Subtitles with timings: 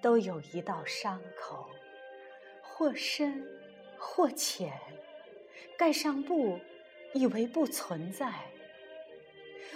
[0.00, 1.68] 都有一道伤口，
[2.62, 3.46] 或深
[3.98, 4.72] 或浅，
[5.76, 6.58] 盖上布，
[7.12, 8.32] 以为不存在。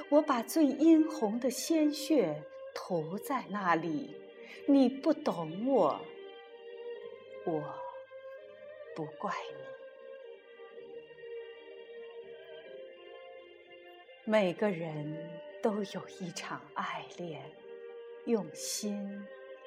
[0.08, 2.42] 我把最殷红的鲜血
[2.75, 4.17] 涂在那里，
[4.67, 6.00] 你不懂我，
[7.45, 7.62] 我
[8.97, 9.64] 不怪你。
[14.25, 17.42] 每个人都有一场爱恋，
[18.25, 19.22] 用心。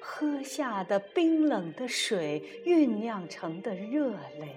[0.00, 4.54] 喝下的冰冷的水酝酿成的热泪，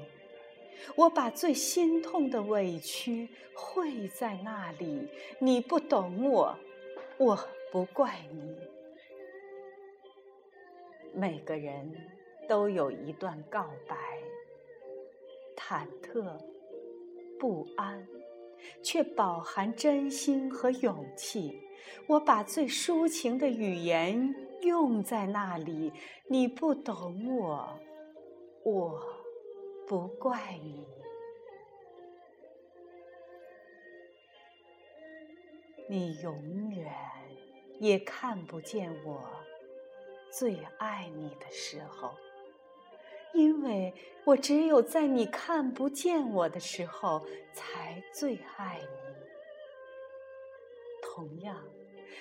[0.96, 5.08] 我把最心痛的委屈汇在那里。
[5.40, 6.58] 你不懂我，
[7.18, 7.38] 我
[7.72, 8.56] 不怪你。
[11.14, 11.94] 每个人
[12.48, 13.96] 都有一段告白，
[15.56, 16.38] 忐忑、
[17.40, 18.08] 不安，
[18.82, 21.60] 却饱含真心和勇气。
[22.08, 24.34] 我把最抒情的语言。
[24.64, 25.94] 用在那里，
[26.28, 27.80] 你不懂我，
[28.64, 29.00] 我
[29.88, 30.88] 不怪你。
[35.90, 36.94] 你永远
[37.80, 39.22] 也看不见我
[40.32, 42.16] 最爱你的时候，
[43.34, 47.22] 因为我只有在你看不见我的时候，
[47.54, 48.88] 才最爱你。
[51.02, 51.64] 同样。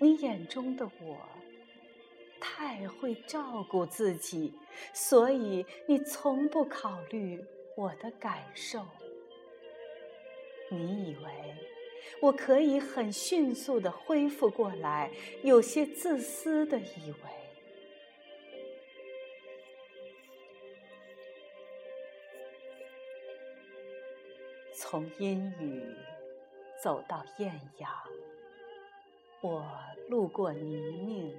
[0.00, 1.18] 你眼中的我，
[2.40, 4.52] 太会照顾自己，
[4.92, 7.44] 所以你从不考虑
[7.76, 8.86] 我的感受。
[10.70, 11.32] 你以为
[12.20, 15.10] 我可以很迅速的恢复过来，
[15.42, 17.18] 有些自私的以为，
[24.74, 25.82] 从阴雨
[26.82, 27.90] 走到艳阳。
[29.40, 29.64] 我
[30.08, 30.76] 路过泥
[31.06, 31.32] 泞，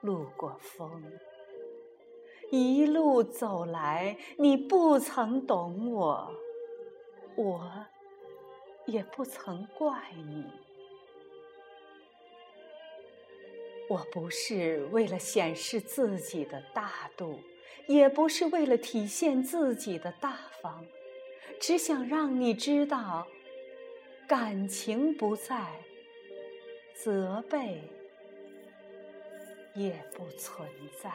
[0.00, 1.02] 路过风，
[2.50, 6.28] 一路走来，你不曾懂我，
[7.36, 7.70] 我
[8.86, 10.44] 也不曾怪你。
[13.88, 17.38] 我不是为了显示自己的大度，
[17.86, 20.84] 也不是为了体现自己的大方，
[21.60, 23.24] 只想让你知道，
[24.26, 25.70] 感情不在。
[26.94, 27.82] 责备
[29.74, 30.66] 也不存
[31.02, 31.10] 在。